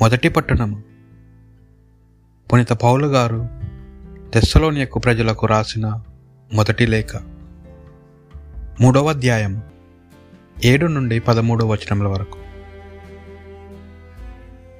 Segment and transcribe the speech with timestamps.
[0.00, 0.82] మొదటి పట్టణము.
[2.52, 3.48] పునిత పౌలు గారు
[4.34, 6.02] తెస్సలోనియకు ప్రజలకు రాసిన
[6.52, 7.16] మొదటి లేఖ.
[8.80, 9.62] మూడవ అధ్యాయం
[10.64, 12.38] ఏడు నుండి పదమూడవ వచనముల వరకు.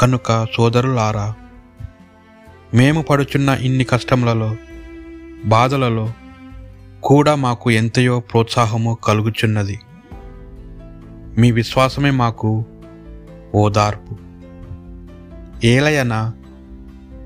[0.00, 1.34] కనుక సోదరులారా
[2.74, 4.56] మేము పడుచున్న ఇన్ని కష్టములలో
[5.44, 6.12] బాధలలో
[7.02, 9.80] కూడా మాకు ఎంతయో ప్రోత్సాహము కలుగుచున్నది.
[11.38, 12.64] మీ విశ్వాసమే మాకు
[13.54, 14.27] ఓదార్పు
[15.64, 16.32] ఏలయన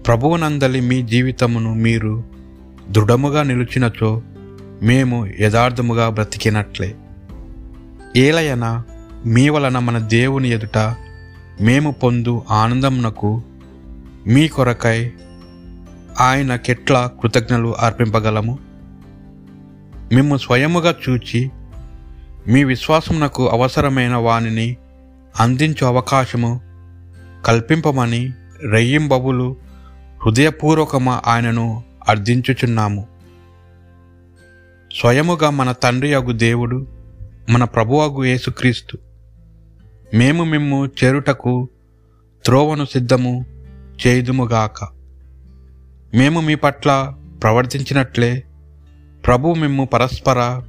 [0.06, 2.24] ప్రభువునందలి మీ జీవితమును మీరు
[2.90, 4.22] దృఢముగా నిలిచినచో
[4.82, 6.94] మేము యథార్థముగా బ్రతికినట్లే.
[8.16, 8.82] ఏలయన
[9.26, 10.78] మీ వలన మన దేవుని ఎదుట
[11.60, 13.42] మేము పొందు ఆనందమునకు
[14.26, 15.12] మీ కొరకై
[16.20, 18.58] ఆయన కెట్ల కృతజ్ఞలు అర్పింపగలము?
[20.12, 21.50] మేము స్వయముగా చూచి
[22.48, 24.76] మీ విశ్వాసమునకు అవసరమైన వానిని
[25.40, 26.60] అందించు అవకాశము
[27.44, 28.32] కల్పింపమని
[28.70, 29.56] రెయ్యింబబులు
[30.26, 33.06] హృదయపూర్వకమ ఆయనను అర్థించుచున్నాము
[34.94, 36.86] స్వయముగా మన తండ్రి అగు దేవుడు
[37.50, 38.98] మన ప్రభువగు యేసుక్రీస్తు
[40.14, 41.68] మేము మిమ్ము చేరుటకు
[42.44, 43.46] త్రోవను సిద్ధము
[44.06, 44.84] చేయుదుముగాక.
[46.14, 48.44] మేము మీ పట్ల ప్రవర్తించినట్లే
[49.26, 50.62] ప్రభు మిమ్ము పరస్పర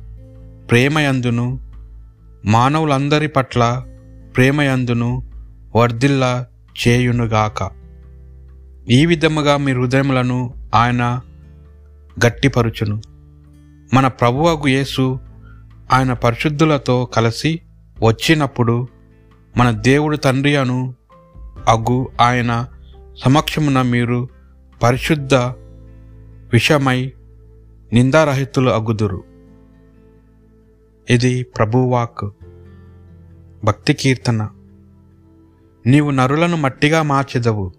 [0.70, 1.60] ప్రేమయందును
[2.46, 3.84] మానవులందరి పట్ల
[4.36, 5.24] ప్రేమయందును
[5.76, 6.46] వర్ధిల్లా
[6.78, 7.70] చేయునుగాక.
[8.90, 11.22] ఈ విధముగా మీ హృదయములను ఆయన
[12.26, 13.02] గట్టిపరుచును.
[13.94, 15.20] మన ప్రభువగు యేసు
[15.92, 17.62] ఆయన పరిశుద్ధులతో కలిసి
[18.04, 18.88] వచ్చినప్పుడు
[19.58, 20.96] మన దేవుడు తండ్రి అను
[21.68, 22.68] అగు ఆయన
[23.18, 24.28] సమక్షమున మీరు
[24.84, 25.34] పరిశుద్ధ
[26.54, 27.14] విషమై
[27.94, 29.24] నిందారహితులు అగుదురు.
[31.10, 32.30] ఇది ప్రభువాక్.
[33.66, 34.50] భక్తి కీర్తన.
[35.88, 37.74] నీవు నరులను మట్టిగా మార్చెదవు.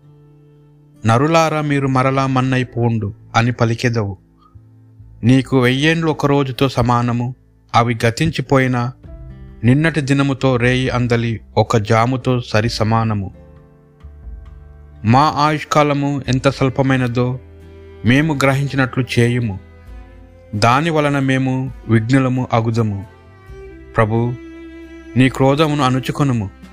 [1.06, 4.16] నరులారా మీరు మరలా మన్నైపోండు అని పలికెదవు.
[5.24, 7.34] నీకు వెయ్యేండ్లు ఒక రోజుతో సమానము
[7.74, 8.90] అవి గతించిపోయిన
[9.64, 13.34] నిన్నటి దినముతో రేయి అందలి ఒక జాముతో సరి సమానము.
[15.05, 17.40] మా ఆయుష్కాలము ఎంత స్వల్పమైనదో
[18.05, 19.58] మేము గ్రహించినట్లు చేయుము.
[20.55, 23.06] దాని వలన మేము విఘ్నులము అగుదము.
[23.96, 24.33] ప్రభు
[25.17, 26.64] నీ క్రోధమును అణుచుకొనుము.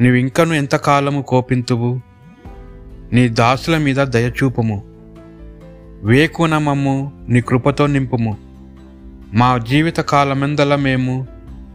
[0.00, 2.00] నీవింకను ఎంతకాలము కోపింతువు?
[3.12, 4.84] నీ దాసుల మీద దయచూపుము
[6.02, 8.36] వేకునమము నీ కృపతో నింపుము.
[9.34, 11.26] మా జీవిత కాలమెందల మేము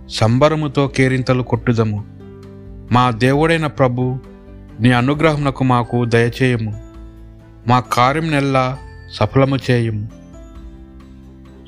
[0.10, 2.06] సంబరముతో కేరింతలు కొట్టుదము.
[2.92, 4.18] మా దేవుడైన ప్రభు
[4.80, 6.84] నీ అనుగ్రహమునకు మాకు దయచేయము.
[7.68, 8.78] మా కార్యం నెల్లా
[9.14, 10.10] సఫలము చేయము.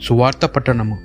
[0.04, 0.98] సువార్త పట్టణము.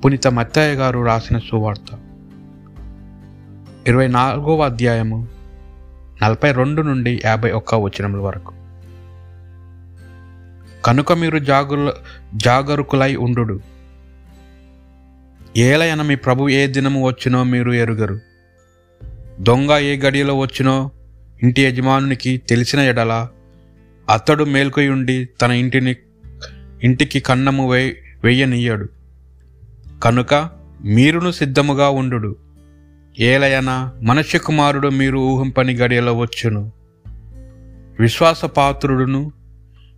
[0.00, 2.03] పునీత మత్తయ్య గారు రాసిన సువార్త.
[3.88, 5.28] ఇరవై నాలుగవ అధ్యాయము
[6.22, 8.52] నలభై రెండు నుండి యాభై ఒక్క వచనముల వరకు.
[10.82, 11.92] కనుక మీరు జాగుల
[12.34, 13.60] జాగరుకులై ఉండు
[15.56, 18.20] ఏలయన మీ ప్రభు ఏ దినము వచ్చినో మీరు ఎరుగరు.
[19.40, 20.90] దొంగ ఏ గడియలో వచ్చినో
[21.42, 23.28] ఇంటి యజమానునికి తెలిసిన ఎడల
[24.10, 25.96] అతడు మేల్కొయుండి తన ఇంటిని
[26.82, 28.88] ఇంటికి కన్నము వే వెయ్యనీయడు
[30.04, 30.48] కనుక
[30.84, 32.36] మీరును సిద్ధముగా ఉండు
[33.18, 36.72] ఏలయన మనుష్య కుమారుడు మీరు ఊహింపని గడియలో వచ్చును.
[38.00, 39.32] విశ్వాసపాత్రుడును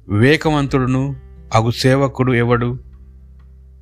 [0.08, 1.16] వివేకవంతుడును
[1.54, 2.78] అగు సేవకుడు ఎవడు?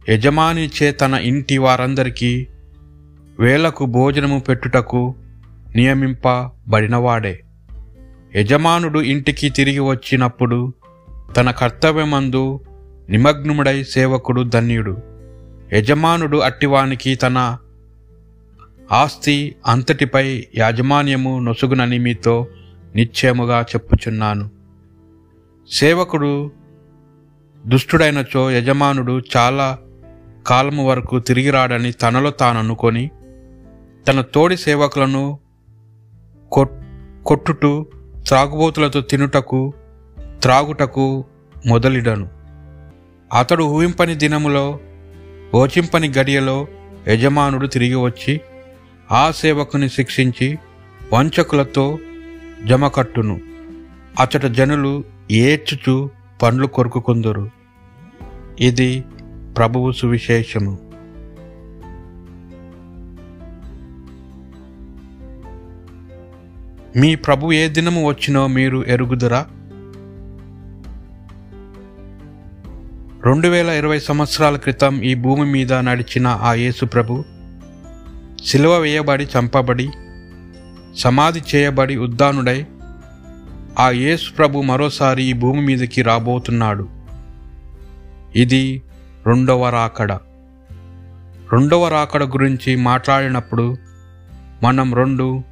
[0.09, 2.47] యజమానిచే తన ఇంటి వారందరికీ
[3.41, 5.15] వేలకు భోజనము పెట్టుటకు
[5.77, 7.41] నియమింపబడినవాడే.
[8.37, 10.75] యజమానుడు ఇంటికి తిరిగి వచ్చినప్పుడు
[11.37, 12.61] తన కర్తవ్యమందు
[13.09, 14.97] నిమగ్నముడై సేవకుడు ధన్యుడు.
[15.73, 17.56] యజమానుడు అట్టివానికి తన
[18.93, 22.47] ఆస్తి అంతటిపై యాజమాన్యము నొసుగునని మీతో
[22.95, 24.50] నిశ్చయముగా చెప్పుచున్నాను.
[25.72, 26.53] సేవకుడు
[27.67, 29.78] దుష్టుడైనచో యజమానుడు చాలా
[30.47, 33.11] కాలము వరకు తిరిగి రాడని తనలో తాను అనుకొని
[34.09, 35.39] తన తోడి సేవకులను
[37.26, 37.87] కొట్టుటు
[38.26, 39.73] త్రాగుబోతులతో తినుటకు
[40.20, 41.25] త్రాగుటకు
[41.67, 42.29] మొదలిడను.
[43.38, 44.81] అతడు ఊహింపని దినములో
[45.55, 46.67] ఓచింపని గడియలో
[47.08, 48.41] యజమానుడు తిరిగి వచ్చి
[49.12, 50.59] ఆ సేవకుని శిక్షించి
[51.12, 51.99] వంచకులతో
[52.67, 53.41] జమకట్టును.
[54.21, 56.11] అచట జనులు ఏడ్చుచు
[56.43, 57.51] పండ్లు కొరుకుకుందరు.
[58.61, 59.05] ఇది
[59.56, 60.79] ప్రభువు సువిశేషము.
[66.97, 69.47] మీ ప్రభు ఏ దినము వచ్చినో మీరు ఎరుగుదురా?
[73.25, 77.25] రెండు వేల ఇరవై సంవత్సరాల క్రితం ఈ భూమి మీద నడిచిన ఆ యేసు ప్రభు
[78.44, 79.91] సిలువ వేయబడి చంపబడి
[80.96, 82.67] సమాధి చేయబడి ఉద్దానుడై
[83.79, 86.88] ఆ యేసు ప్రభు మరోసారి ఈ భూమి మీదకి రాబోతున్నాడు.
[88.37, 88.82] ఇది
[89.26, 90.12] రెండవ రాకడ.
[91.52, 93.76] రెండవ రాకడ గురించి మాట్లాడినప్పుడు
[94.62, 95.43] మనం రెండు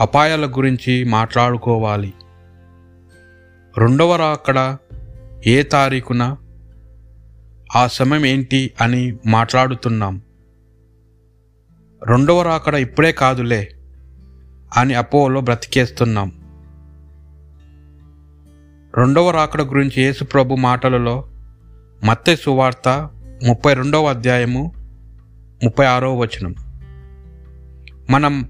[0.00, 2.12] అపాయాల గురించి మాట్లాడుకోవాలి.
[3.78, 4.76] రెండవ రాకడ
[5.46, 6.36] ఏ తారీఖున
[7.76, 10.22] ఆ సమయం ఏంటి అని మాట్లాడుతున్నాం.
[12.08, 13.72] రెండవ రాకడ ఇప్పుడే కాదులే
[14.76, 16.32] అని అపోలో బ్రతికేస్తున్నాం.
[18.96, 21.24] రెండవ రాకడ గురించి యేసుప్రభు మాటలలో
[22.04, 23.08] మత్తయి సువార్త
[23.46, 24.72] ముప్పై రెండవ అధ్యాయము
[25.64, 26.54] ముప్పై ఆరవ వచనం.
[28.10, 28.48] మనం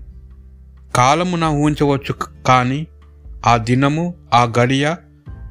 [0.94, 2.86] కాలమున ఊహించవచ్చు కానీ
[3.46, 4.94] ఆ దినము ఆ గడియ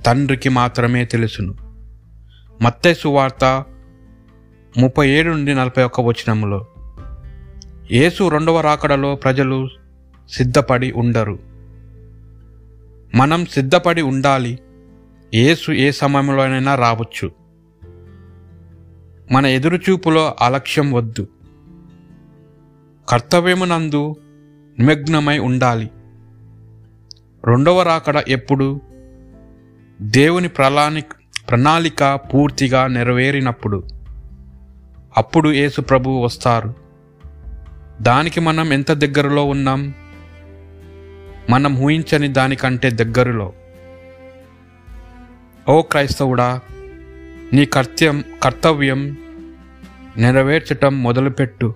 [0.05, 1.55] తండ్రికి మాత్రమే తెలుసును.
[2.61, 3.63] మత్తే సువార్త
[4.77, 6.67] ముప్పై ఏడు నుండి నలభై ఒక్క వచనములో.
[7.91, 9.69] యేసు రెండవ రాకడలో ప్రజలు
[10.29, 11.39] సిద్ధపడి ఉండరు.
[13.15, 14.59] మనం సిద్ధపడి ఉండాలి.
[15.33, 17.31] యేసు ఏ సమయంలోనైనా రావచ్చు.
[19.31, 21.27] మన ఎదురుచూపులో అలక్ష్యం వద్దు.
[23.09, 24.15] కర్తవ్యమునందు
[24.79, 25.91] నిమగ్నమై ఉండాలి.
[27.45, 28.81] రెండవ రాకడ ఎప్పుడు?
[30.01, 31.05] దేవుని ప్రణాళిక
[31.49, 33.83] ప్రణాళిక పూర్తిగా నెరవేరినప్పుడు.
[35.17, 36.80] అప్పుడు యేసు ప్రభు వస్తారు.
[38.01, 39.93] దానికి మనం ఎంత దగ్గరలో ఉన్నాం?
[41.49, 43.53] మనం ఊహించని దానికంటే దగ్గరలో.
[45.69, 46.59] ఓ క్రైస్తవుడా
[47.53, 49.17] నీ కర్త్యం కర్తవ్యం
[50.17, 51.75] నెరవేర్చటం మొదలుపెట్టు.